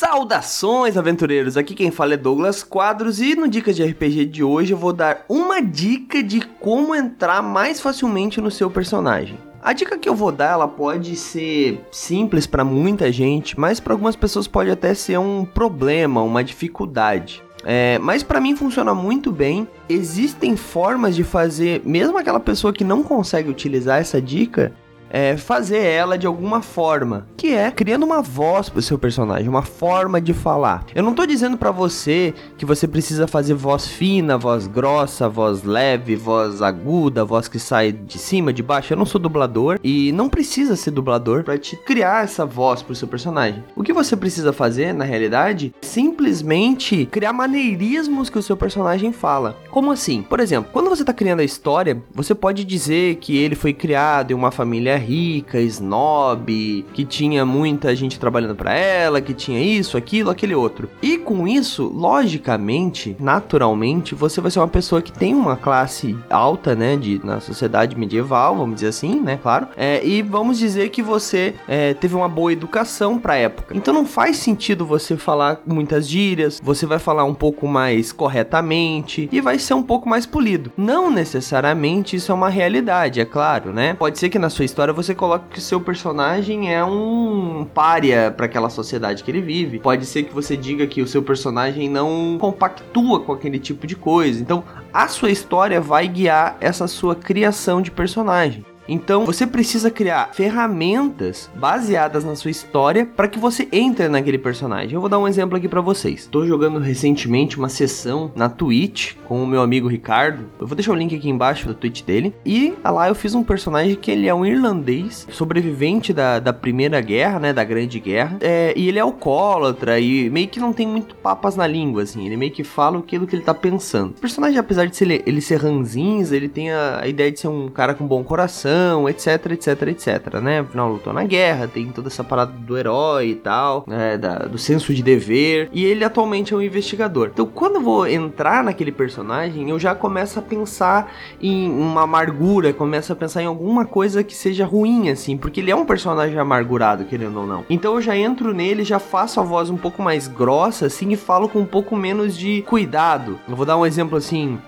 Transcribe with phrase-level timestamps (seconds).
[0.00, 1.58] Saudações, aventureiros!
[1.58, 4.94] Aqui quem fala é Douglas Quadros e no Dicas de RPG de hoje eu vou
[4.94, 9.36] dar uma dica de como entrar mais facilmente no seu personagem.
[9.62, 13.92] A dica que eu vou dar, ela pode ser simples para muita gente, mas para
[13.92, 17.42] algumas pessoas pode até ser um problema, uma dificuldade.
[17.62, 19.68] É, mas para mim funciona muito bem.
[19.86, 24.72] Existem formas de fazer, mesmo aquela pessoa que não consegue utilizar essa dica,
[25.10, 29.62] é, fazer ela de alguma forma, que é criando uma voz pro seu personagem, uma
[29.62, 30.84] forma de falar.
[30.94, 35.64] Eu não tô dizendo para você que você precisa fazer voz fina, voz grossa, voz
[35.64, 38.92] leve, voz aguda, voz que sai de cima, de baixo.
[38.92, 42.94] Eu não sou dublador e não precisa ser dublador para te criar essa voz pro
[42.94, 43.64] seu personagem.
[43.74, 49.12] O que você precisa fazer, na realidade, é simplesmente criar maneirismos que o seu personagem
[49.12, 49.56] fala.
[49.70, 50.22] Como assim?
[50.22, 54.30] Por exemplo, quando você tá criando a história, você pode dizer que ele foi criado
[54.30, 59.96] em uma família rica, snob, que tinha muita gente trabalhando para ela, que tinha isso,
[59.96, 60.88] aquilo, aquele outro.
[61.02, 66.74] E com isso, logicamente, naturalmente, você vai ser uma pessoa que tem uma classe alta,
[66.74, 69.68] né, de, na sociedade medieval, vamos dizer assim, né, claro.
[69.76, 73.76] É, e vamos dizer que você é, teve uma boa educação pra época.
[73.76, 79.28] Então não faz sentido você falar muitas gírias, você vai falar um pouco mais corretamente
[79.32, 80.72] e vai ser um pouco mais polido.
[80.76, 83.94] Não necessariamente isso é uma realidade, é claro, né?
[83.94, 88.30] Pode ser que na sua história você coloque que o seu personagem é um pária
[88.30, 89.78] para aquela sociedade que ele vive.
[89.78, 93.96] Pode ser que você diga que o seu personagem não compactua com aquele tipo de
[93.96, 94.40] coisa.
[94.40, 98.64] Então, a sua história vai guiar essa sua criação de personagem.
[98.90, 104.94] Então você precisa criar ferramentas baseadas na sua história para que você entre naquele personagem.
[104.94, 106.22] Eu vou dar um exemplo aqui para vocês.
[106.22, 110.44] Estou jogando recentemente uma sessão na Twitch com o meu amigo Ricardo.
[110.58, 112.34] Eu vou deixar o link aqui embaixo da Twitch dele.
[112.44, 117.00] E lá eu fiz um personagem que ele é um irlandês, sobrevivente da, da Primeira
[117.00, 117.52] Guerra, né?
[117.52, 118.38] Da Grande Guerra.
[118.40, 122.26] É, e ele é alcoólatra e meio que não tem muito papas na língua, assim.
[122.26, 124.10] Ele meio que fala aquilo que ele tá pensando.
[124.10, 127.46] O personagem, apesar de ser, ele ser ranzinza, ele tem a, a ideia de ser
[127.46, 130.60] um cara com bom coração etc, etc, etc, né?
[130.60, 134.16] Afinal, lutou na guerra, tem toda essa parada do herói e tal, né?
[134.16, 135.68] Da, do senso de dever.
[135.72, 137.30] E ele atualmente é um investigador.
[137.32, 142.72] Então, quando eu vou entrar naquele personagem, eu já começo a pensar em uma amargura,
[142.72, 146.38] começo a pensar em alguma coisa que seja ruim, assim, porque ele é um personagem
[146.38, 147.64] amargurado, querendo ou não.
[147.68, 151.16] Então, eu já entro nele, já faço a voz um pouco mais grossa, assim, e
[151.16, 153.38] falo com um pouco menos de cuidado.
[153.48, 154.58] Eu vou dar um exemplo assim.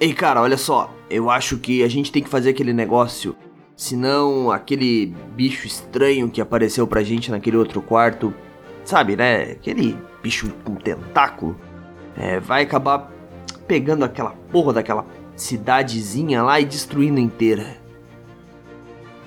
[0.00, 0.92] Ei, cara, olha só.
[1.08, 3.36] Eu acho que a gente tem que fazer aquele negócio
[3.82, 8.32] Senão aquele bicho estranho que apareceu pra gente naquele outro quarto,
[8.84, 9.42] sabe, né?
[9.42, 11.58] Aquele bicho com tentáculo,
[12.16, 13.10] é, vai acabar
[13.66, 15.04] pegando aquela porra daquela
[15.34, 17.76] cidadezinha lá e destruindo inteira.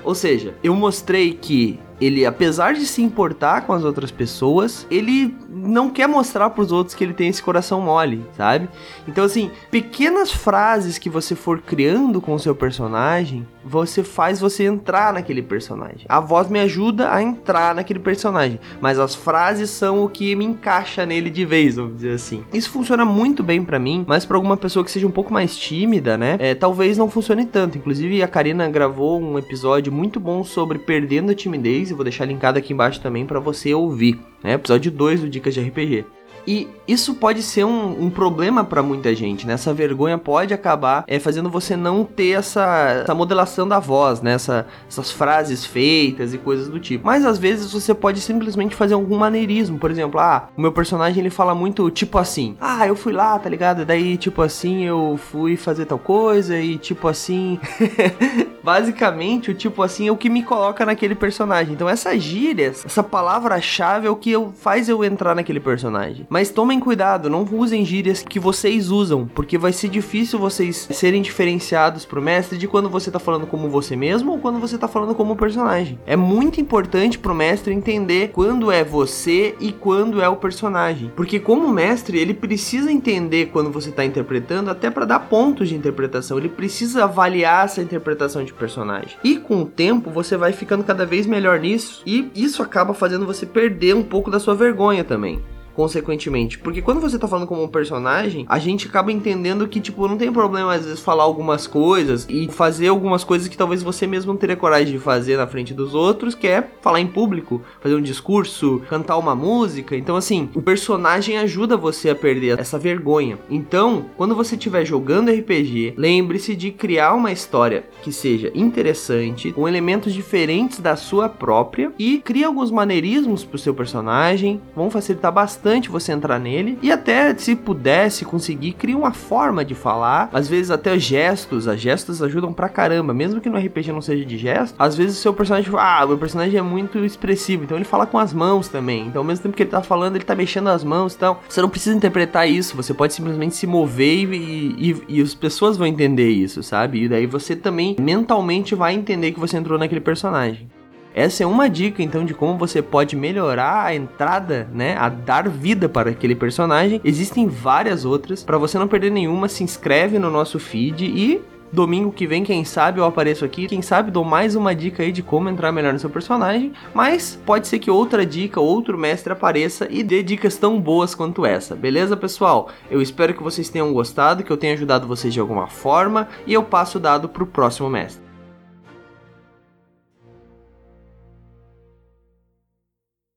[0.01, 5.35] Ou seja, eu mostrei que ele, apesar de se importar com as outras pessoas, ele
[5.49, 8.67] não quer mostrar para os outros que ele tem esse coração mole, sabe?
[9.07, 14.65] Então, assim, pequenas frases que você for criando com o seu personagem, você faz você
[14.65, 16.05] entrar naquele personagem.
[16.07, 20.45] A voz me ajuda a entrar naquele personagem, mas as frases são o que me
[20.45, 22.43] encaixa nele de vez, vamos dizer assim.
[22.53, 25.57] Isso funciona muito bem para mim, mas para alguma pessoa que seja um pouco mais
[25.57, 26.35] tímida, né?
[26.39, 27.77] É, talvez não funcione tanto.
[27.77, 32.25] Inclusive, a Karina gravou um episódio muito bom sobre perdendo a timidez eu vou deixar
[32.25, 34.53] linkado aqui embaixo também para você ouvir, né?
[34.53, 36.05] Episódio 2 do Dicas de RPG.
[36.47, 39.53] E isso pode ser um, um problema para muita gente, né?
[39.53, 44.33] Essa vergonha pode acabar é, fazendo você não ter essa, essa modelação da voz, né?
[44.33, 47.05] Essa, essas frases feitas e coisas do tipo.
[47.05, 49.79] Mas às vezes você pode simplesmente fazer algum maneirismo.
[49.79, 53.37] Por exemplo, ah, o meu personagem ele fala muito tipo assim: Ah, eu fui lá,
[53.39, 53.83] tá ligado?
[53.85, 57.59] Daí, tipo assim, eu fui fazer tal coisa e tipo assim.
[58.65, 61.75] Basicamente, o tipo assim é o que me coloca naquele personagem.
[61.75, 66.25] Então, essas gírias, essa palavra-chave é o que eu, faz eu entrar naquele personagem.
[66.27, 71.21] Mas tomem cuidado, não usem gírias que vocês usam, porque vai ser difícil vocês serem
[71.21, 74.87] diferenciados pro mestre de quando você tá falando como você mesmo ou quando você tá
[74.87, 75.99] falando como personagem.
[76.07, 81.39] É muito importante pro mestre entender quando é você e quando é o personagem, porque
[81.39, 86.39] como mestre, ele precisa entender quando você tá interpretando até para dar pontos de interpretação,
[86.39, 89.17] ele precisa avaliar essa interpretação de personagem.
[89.23, 93.25] E com o tempo, você vai ficando cada vez melhor nisso, e isso acaba fazendo
[93.25, 95.41] você perder um pouco da sua vergonha também.
[95.75, 96.57] Consequentemente.
[96.57, 100.17] Porque quando você tá falando como um personagem, a gente acaba entendendo que, tipo, não
[100.17, 104.31] tem problema às vezes falar algumas coisas e fazer algumas coisas que talvez você mesmo
[104.31, 107.95] não teria coragem de fazer na frente dos outros, que é falar em público, fazer
[107.95, 109.95] um discurso, cantar uma música.
[109.95, 113.37] Então, assim, o personagem ajuda você a perder essa vergonha.
[113.49, 119.67] Então, quando você estiver jogando RPG, lembre-se de criar uma história que seja interessante, com
[119.67, 125.64] elementos diferentes da sua própria e crie alguns maneirismos pro seu personagem, vão facilitar bastante
[125.89, 130.71] você entrar nele e até se pudesse conseguir criar uma forma de falar, às vezes
[130.71, 134.75] até gestos, as gestos ajudam pra caramba, mesmo que no RPG não seja de gesto,
[134.77, 138.17] às vezes o seu personagem, ah, meu personagem é muito expressivo, então ele fala com
[138.17, 139.07] as mãos também.
[139.07, 141.61] Então ao mesmo tempo que ele tá falando, ele tá mexendo as mãos, então você
[141.61, 145.87] não precisa interpretar isso, você pode simplesmente se mover e, e, e as pessoas vão
[145.87, 147.03] entender isso, sabe?
[147.03, 150.67] E daí você também mentalmente vai entender que você entrou naquele personagem.
[151.15, 155.47] Essa é uma dica então de como você pode melhorar a entrada, né, a dar
[155.47, 156.99] vida para aquele personagem.
[157.05, 158.43] Existem várias outras.
[158.43, 161.41] Para você não perder nenhuma, se inscreve no nosso feed e
[161.71, 163.67] Domingo que vem, quem sabe eu apareço aqui.
[163.67, 166.71] Quem sabe dou mais uma dica aí de como entrar melhor no seu personagem.
[166.93, 171.45] Mas pode ser que outra dica, outro mestre apareça e dê dicas tão boas quanto
[171.45, 171.75] essa.
[171.75, 172.69] Beleza, pessoal?
[172.89, 176.29] Eu espero que vocês tenham gostado, que eu tenha ajudado vocês de alguma forma.
[176.47, 178.24] E eu passo o dado pro próximo mestre.